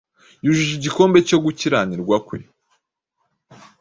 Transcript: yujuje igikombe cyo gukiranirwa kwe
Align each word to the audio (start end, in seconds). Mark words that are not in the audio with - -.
yujuje 0.43 0.73
igikombe 0.75 1.17
cyo 1.27 1.37
gukiranirwa 1.43 2.17
kwe 2.27 2.37